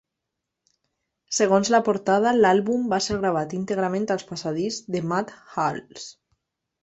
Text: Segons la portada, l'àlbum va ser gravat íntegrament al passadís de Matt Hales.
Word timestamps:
Segons 1.39 1.69
la 1.75 1.81
portada, 1.89 2.31
l'àlbum 2.37 2.87
va 2.95 2.99
ser 3.07 3.19
gravat 3.25 3.53
íntegrament 3.59 4.09
al 4.15 4.25
passadís 4.31 4.79
de 4.97 5.03
Matt 5.11 5.35
Hales. 5.53 6.09